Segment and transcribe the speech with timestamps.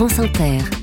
[0.00, 0.79] France Inter.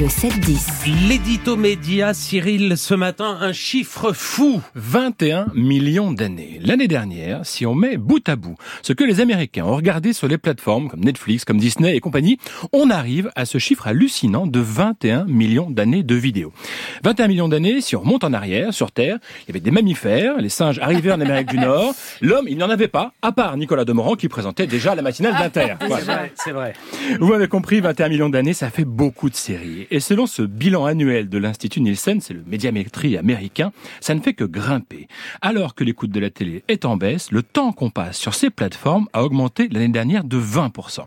[0.00, 1.08] Le 7-10.
[1.08, 4.60] L'édito média, Cyril, ce matin, un chiffre fou.
[4.76, 6.60] 21 millions d'années.
[6.62, 10.28] L'année dernière, si on met bout à bout ce que les Américains ont regardé sur
[10.28, 12.38] les plateformes comme Netflix, comme Disney et compagnie,
[12.72, 16.52] on arrive à ce chiffre hallucinant de 21 millions d'années de vidéos.
[17.02, 20.36] 21 millions d'années, si on remonte en arrière, sur Terre, il y avait des mammifères,
[20.36, 23.84] les singes arrivaient en Amérique du Nord, l'homme, il n'en avait pas, à part Nicolas
[23.84, 25.74] Demorand qui présentait déjà la matinale d'Inter.
[25.88, 26.74] Ouais, c'est vrai.
[27.18, 29.87] Vous avez compris, 21 millions d'années, ça fait beaucoup de séries.
[29.90, 34.34] Et selon ce bilan annuel de l'Institut Nielsen, c'est le médiamétrie américain, ça ne fait
[34.34, 35.08] que grimper.
[35.40, 38.50] Alors que l'écoute de la télé est en baisse, le temps qu'on passe sur ces
[38.50, 41.04] plateformes a augmenté l'année dernière de 20%.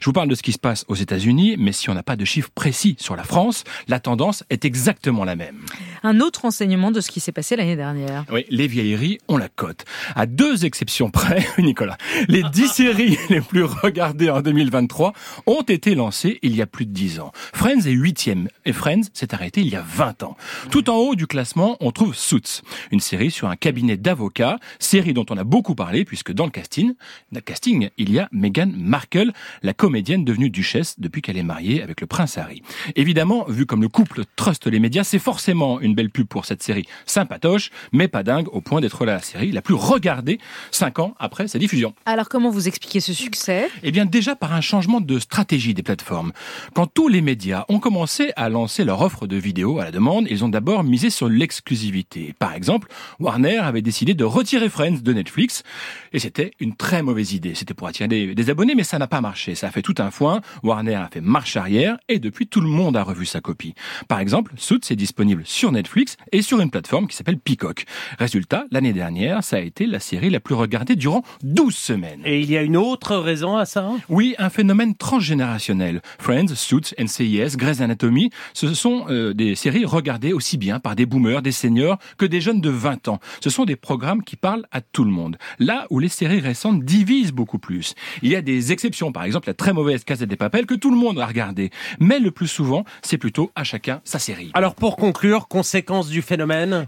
[0.00, 2.16] Je vous parle de ce qui se passe aux États-Unis, mais si on n'a pas
[2.16, 5.60] de chiffres précis sur la France, la tendance est exactement la même.
[6.06, 8.26] Un autre enseignement de ce qui s'est passé l'année dernière.
[8.30, 9.86] Oui, les vieilleries, on la cote.
[10.14, 11.96] À deux exceptions près, Nicolas,
[12.28, 15.14] les dix séries les plus regardées en 2023
[15.46, 17.32] ont été lancées il y a plus de dix ans.
[17.54, 20.36] Friends est huitième et Friends s'est arrêté il y a 20 ans.
[20.70, 25.14] Tout en haut du classement, on trouve Suits, une série sur un cabinet d'avocats, série
[25.14, 26.92] dont on a beaucoup parlé puisque dans le casting,
[27.32, 31.82] le casting, il y a Meghan Markle, la comédienne devenue duchesse depuis qu'elle est mariée
[31.82, 32.60] avec le prince Harry.
[32.94, 36.62] Évidemment, vu comme le couple trust les médias, c'est forcément une belle pub pour cette
[36.62, 40.38] série sympatoche, mais pas dingue au point d'être la série la plus regardée
[40.70, 41.94] cinq ans après sa diffusion.
[42.06, 43.68] Alors comment vous expliquez ce succès?
[43.82, 46.32] Eh bien déjà par un changement de stratégie des plateformes.
[46.74, 50.26] Quand tous les médias ont commencé à lancer leur offre de vidéos à la demande,
[50.30, 52.34] ils ont d'abord misé sur l'exclusivité.
[52.38, 52.88] Par exemple,
[53.20, 55.62] Warner avait décidé de retirer Friends de Netflix,
[56.12, 57.54] et c'était une très mauvaise idée.
[57.54, 59.54] C'était pour attirer des, des abonnés, mais ça n'a pas marché.
[59.54, 60.40] Ça a fait tout un foin.
[60.62, 63.74] Warner a fait marche arrière, et depuis tout le monde a revu sa copie.
[64.08, 65.83] Par exemple, Suits est disponible sur Netflix
[66.32, 67.84] et sur une plateforme qui s'appelle Peacock.
[68.18, 72.20] Résultat, l'année dernière, ça a été la série la plus regardée durant 12 semaines.
[72.24, 76.00] Et il y a une autre raison à ça Oui, un phénomène transgénérationnel.
[76.18, 81.06] Friends, Suits, NCIS, Grey's Anatomy, ce sont euh, des séries regardées aussi bien par des
[81.06, 83.20] boomers, des seniors, que des jeunes de 20 ans.
[83.40, 85.36] Ce sont des programmes qui parlent à tout le monde.
[85.58, 87.94] Là où les séries récentes divisent beaucoup plus.
[88.22, 90.90] Il y a des exceptions, par exemple la très mauvaise Casa des Papel que tout
[90.90, 91.70] le monde a regardé.
[92.00, 94.50] Mais le plus souvent, c'est plutôt à chacun sa série.
[94.54, 95.48] Alors pour conclure,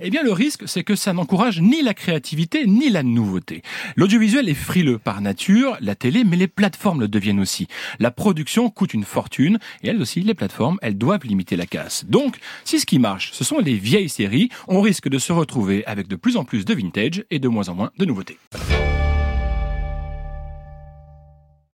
[0.01, 3.63] Eh bien, le risque, c'est que ça n'encourage ni la créativité, ni la nouveauté.
[3.97, 7.67] L'audiovisuel est frileux par nature, la télé, mais les plateformes le deviennent aussi.
[7.99, 12.05] La production coûte une fortune, et elles aussi, les plateformes, elles doivent limiter la casse.
[12.07, 15.85] Donc, si ce qui marche, ce sont les vieilles séries, on risque de se retrouver
[15.87, 18.39] avec de plus en plus de vintage et de moins en moins de nouveautés.